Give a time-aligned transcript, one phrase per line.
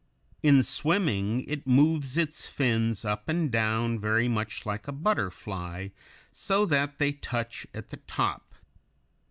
[0.41, 5.89] In swimming it moves its fins up and down very much like a butterfly,
[6.31, 8.51] so that they touch at the top.